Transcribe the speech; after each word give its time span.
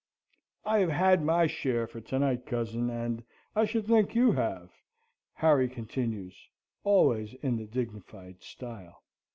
"I 0.65 0.79
have 0.79 0.89
had 0.89 1.21
my 1.21 1.45
share 1.45 1.85
for 1.85 2.01
to 2.01 2.17
night, 2.17 2.47
cousin, 2.47 2.89
and 2.89 3.23
I 3.55 3.65
should 3.65 3.85
think 3.85 4.15
you 4.15 4.31
have," 4.31 4.71
Harry 5.35 5.69
continues, 5.69 6.35
always 6.83 7.35
in 7.43 7.55
the 7.55 7.67
dignified 7.67 8.41
style. 8.41 9.03